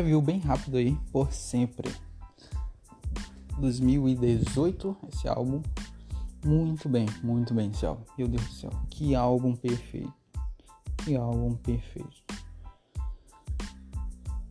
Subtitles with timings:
[0.00, 1.90] review bem rápido aí, por sempre.
[3.58, 5.60] 2018, esse álbum.
[6.42, 8.02] Muito bem, muito bem esse álbum.
[8.16, 10.12] Meu Deus do céu, que álbum perfeito.
[11.04, 12.22] Que álbum perfeito.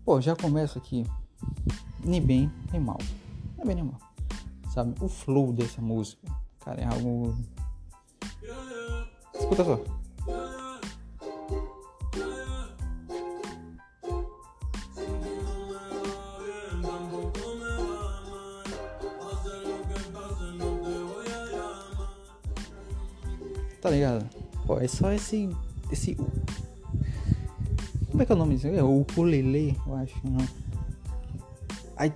[0.06, 1.04] Pô, já começa aqui.
[2.04, 3.00] Nem bem, nem mal.
[3.58, 4.00] Nem bem, nem mal.
[4.72, 6.28] Sabe, o flow dessa música,
[6.60, 7.36] cara, é algo.
[9.34, 9.99] Escuta só.
[23.82, 24.28] Tá ligado?
[24.66, 25.50] Pô, é só esse.
[25.92, 26.16] Esse.
[28.10, 28.68] Como é que é o nome disso?
[28.68, 30.46] É o ukulele, eu acho, não.
[31.96, 32.14] Aí,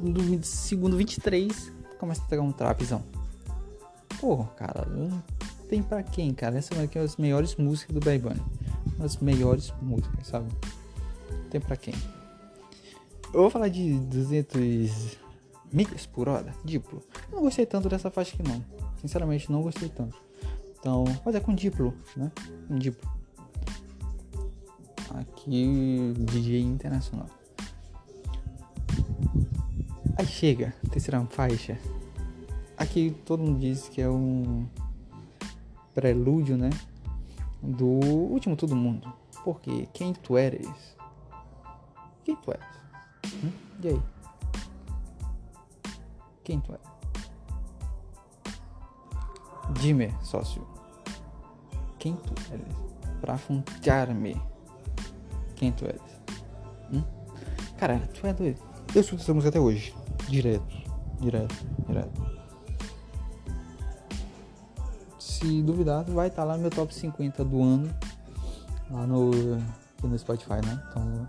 [0.00, 3.02] no segundo 23, começa a pegar um trapzão.
[4.20, 4.86] Pô, cara,
[5.68, 6.58] tem pra quem, cara?
[6.58, 8.42] Essa é uma das melhores músicas do Bad Bunny.
[8.96, 10.50] Uma das melhores músicas, sabe?
[11.50, 11.94] Tem pra quem.
[13.32, 15.18] Eu vou falar de 200
[15.72, 16.54] milhas por hora.
[16.66, 16.82] Eu
[17.32, 18.64] não gostei tanto dessa faixa aqui, não.
[19.00, 20.27] Sinceramente, não gostei tanto.
[20.78, 22.30] Então, mas é com Diplo, né?
[22.70, 23.10] Um Diplo.
[25.10, 27.28] Aqui, DJ internacional.
[30.16, 31.78] Aí chega, terceira faixa.
[32.76, 34.66] Aqui todo mundo diz que é um
[35.94, 36.70] prelúdio, né?
[37.62, 39.12] Do último Todo Mundo.
[39.44, 40.96] Porque quem tu eres?
[42.24, 43.42] Quem tu eres?
[43.42, 43.50] Hum?
[43.82, 44.02] E aí?
[46.44, 46.97] Quem tu és?
[49.74, 50.66] Dime, sócio.
[51.98, 52.76] Quem tu eres?
[53.20, 54.40] Pra afrontar-me.
[55.54, 56.00] Quem tu eres?
[56.92, 57.02] Hum?
[57.76, 58.60] Cara, tu é doido.
[58.94, 59.94] Eu escuto essa música até hoje.
[60.28, 60.76] Direto.
[61.20, 61.54] Direto.
[61.86, 62.38] Direto.
[65.18, 67.94] Se duvidar, vai estar tá lá no meu top 50 do ano.
[68.90, 69.30] Lá no,
[70.02, 70.82] no Spotify, né?
[70.90, 71.26] Então.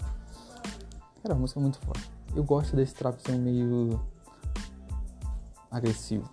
[1.21, 2.09] Cara, a música é muito forte.
[2.35, 3.99] Eu gosto desse trapzão meio
[5.69, 6.29] agressivo.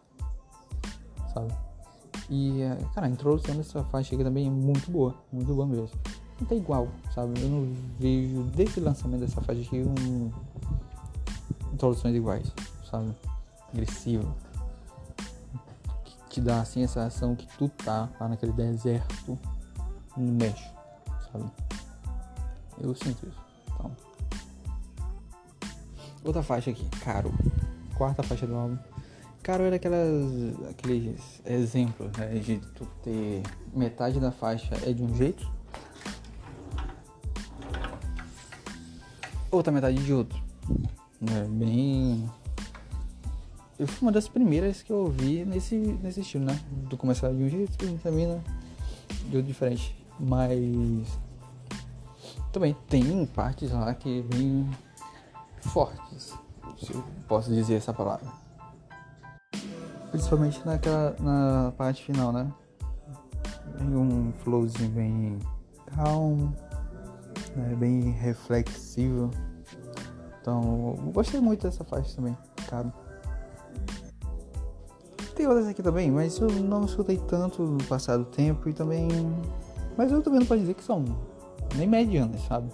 [1.35, 1.66] Sabe?
[2.29, 5.91] E, é, cara, a introdução dessa faixa aqui também é muito boa, muito boa mesmo.
[6.41, 7.41] Não tem igual, sabe?
[7.41, 10.31] Eu não vejo, desde o lançamento dessa faixa aqui, um...
[11.73, 12.53] introduções iguais,
[12.91, 13.15] sabe?
[13.73, 14.35] Agressiva.
[16.05, 19.39] Que te dá, assim, a sensação que tu tá lá naquele deserto
[20.17, 20.75] no México,
[21.33, 21.51] sabe?
[22.81, 23.41] Eu sinto isso.
[23.73, 23.91] Então.
[26.25, 27.33] Outra faixa aqui, Caro.
[27.97, 28.77] Quarta faixa do álbum.
[29.47, 30.11] Caro era aquelas,
[30.71, 35.49] aqueles exemplos né, de tu ter metade da faixa é de um jeito,
[39.49, 40.37] outra metade de outro.
[41.33, 42.29] É bem.
[43.79, 46.61] Eu fui uma das primeiras que eu ouvi nesse, nesse estilo, né?
[46.89, 48.43] Do começar de um jeito e termina
[49.29, 49.97] de outro diferente.
[50.19, 51.07] Mas
[52.53, 54.69] também tem partes lá que vêm
[55.61, 56.35] fortes,
[56.81, 58.45] se eu posso dizer essa palavra
[60.11, 62.53] principalmente naquela na parte final, né?
[63.79, 65.39] Vem um flowzinho bem
[65.95, 66.55] calmo,
[67.55, 67.75] né?
[67.77, 69.31] bem reflexivo.
[70.41, 72.37] Então, gostei muito dessa faixa também,
[72.69, 72.93] cara.
[75.35, 79.09] Tem outras aqui também, mas eu não escutei tanto no passado tempo e também.
[79.97, 81.05] Mas eu também não posso dizer que são
[81.75, 82.71] nem medianas, sabe?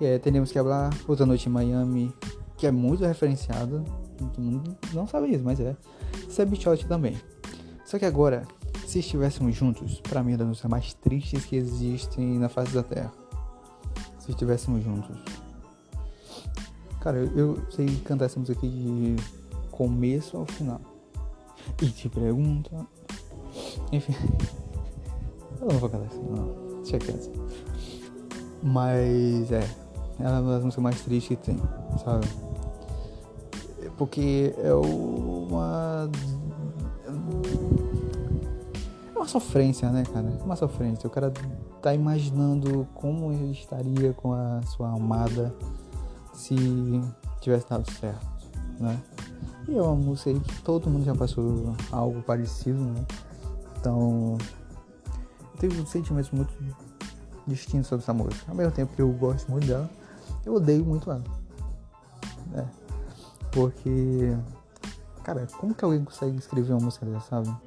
[0.00, 2.12] É, teremos que falar Outra Noite em Miami,
[2.56, 3.82] que é muito referenciada.
[4.18, 5.74] Todo mundo não sabe isso, mas é.
[6.28, 7.16] Shot também.
[7.84, 8.46] Só que agora,
[8.86, 12.82] se estivéssemos juntos, para mim é das músicas mais tristes que existem na face da
[12.82, 13.12] Terra.
[14.18, 15.16] Se estivéssemos juntos.
[17.00, 19.16] Cara, eu, eu sei cantar essa música aqui de
[19.70, 20.80] começo ao final.
[21.80, 22.86] E te pergunta.
[23.92, 24.14] Enfim.
[25.60, 26.82] Eu não vou cantar isso, não.
[26.82, 27.30] Deixa quieto.
[28.62, 29.68] Mas é.
[30.18, 31.58] Ela é uma das músicas mais tristes que tem,
[32.04, 32.26] sabe?
[33.96, 35.95] Porque é uma.
[39.26, 40.28] Uma sofrência, né, cara?
[40.28, 41.06] É uma sofrência.
[41.06, 41.32] O cara
[41.82, 45.54] tá imaginando como ele estaria com a sua amada
[46.32, 46.54] se
[47.40, 48.24] tivesse dado certo,
[48.78, 48.98] né?
[49.68, 53.04] E é uma música aí que todo mundo já passou algo parecido, né?
[53.78, 54.38] Então,
[55.40, 56.54] eu tenho sentimentos muito
[57.46, 58.44] distintos sobre essa música.
[58.48, 59.90] Ao mesmo tempo que eu gosto muito dela,
[60.44, 61.24] eu odeio muito ela.
[62.52, 62.64] Né?
[63.50, 64.36] Porque,
[65.24, 67.65] cara, como que alguém consegue escrever uma música dessa, sabe?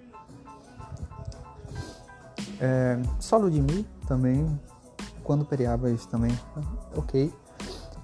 [2.59, 4.59] É, solo de também,
[5.23, 6.37] quando Periabas também,
[6.95, 7.33] ok.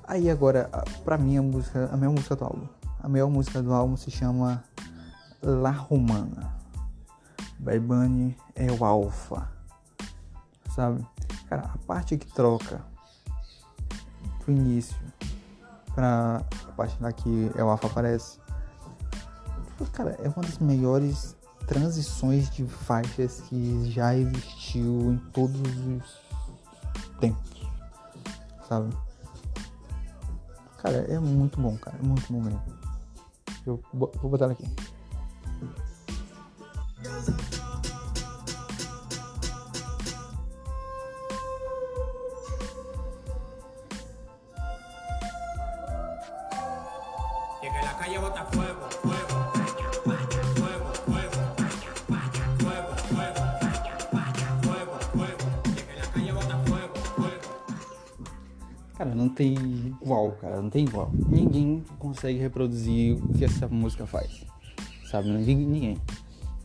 [0.07, 0.69] Aí agora,
[1.03, 2.67] pra mim, a música, a minha música do álbum.
[3.01, 4.63] A melhor música do álbum se chama
[5.41, 6.55] La Romana.
[7.59, 9.49] By Bunny é o alfa.
[10.75, 11.05] Sabe?
[11.49, 12.81] Cara, a parte que troca
[14.45, 14.95] do início
[15.95, 18.39] pra a parte lá que é o Alpha aparece.
[19.93, 21.35] Cara, é uma das melhores
[21.67, 27.67] transições de faixas que já existiu em todos os tempos,
[28.67, 28.95] sabe?
[30.77, 32.61] Cara, é muito bom, cara, muito bom mesmo.
[33.65, 34.65] Eu vou botar aqui.
[59.05, 59.53] Cara, não tem
[60.01, 61.11] igual, cara, não tem igual.
[61.13, 64.43] Ninguém consegue reproduzir o que essa música faz,
[65.11, 65.29] sabe?
[65.29, 66.01] Ninguém.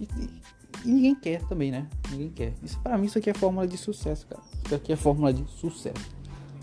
[0.00, 1.86] E, e, ninguém quer também, né?
[2.10, 2.54] Ninguém quer.
[2.62, 4.40] Isso para mim isso aqui é fórmula de sucesso, cara.
[4.64, 6.10] Isso aqui é fórmula de sucesso,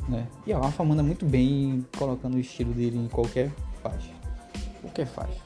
[0.09, 0.27] né?
[0.47, 3.51] E a Alfa manda muito bem colocando o estilo dele em qualquer
[3.83, 4.11] faixa,
[4.81, 5.43] qualquer faixa.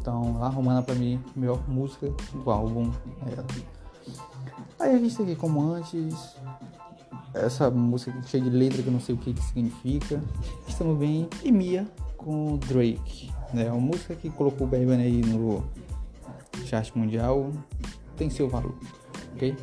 [0.00, 2.92] Então, a Romana pra mim, melhor música do álbum
[3.26, 3.64] é.
[4.78, 6.36] Aí a gente tem aqui como antes,
[7.34, 10.22] essa música cheia de letra que eu não sei o que, que significa.
[10.66, 11.28] Estamos bem.
[11.42, 11.86] E Mia
[12.16, 13.30] com Drake.
[13.52, 13.70] Né?
[13.70, 15.64] Uma música que colocou o Bad aí no
[16.66, 17.50] chart mundial.
[18.16, 18.74] Tem seu valor.
[19.34, 19.56] Ok?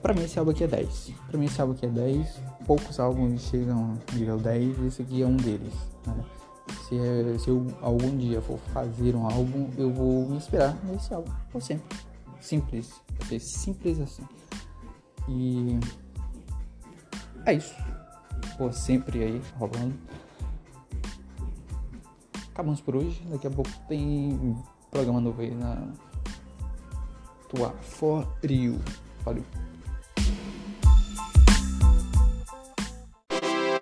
[0.00, 1.12] Pra mim esse álbum aqui é 10.
[1.28, 2.40] Pra mim esse álbum aqui é 10.
[2.66, 4.82] Poucos álbuns chegam nível 10.
[4.84, 5.74] Esse aqui é um deles.
[6.06, 6.24] Né?
[6.88, 11.12] Se, é, se eu algum dia for fazer um álbum, eu vou me inspirar nesse
[11.12, 11.30] álbum.
[11.50, 11.96] Por sempre.
[12.40, 12.92] Simples.
[13.28, 14.24] Vai simples assim.
[15.28, 15.78] E
[17.46, 17.74] é isso.
[18.56, 19.94] Pô, sempre aí rolando.
[22.52, 23.22] Acabamos por hoje.
[23.30, 24.56] Daqui a pouco tem
[24.90, 25.88] programa novo aí na
[27.48, 28.78] tua For You.
[29.24, 29.44] Valeu.